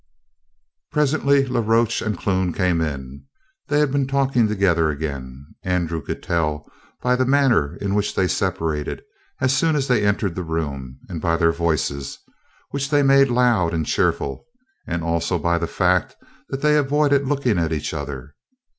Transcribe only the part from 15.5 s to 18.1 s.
the fact that they avoided looking at each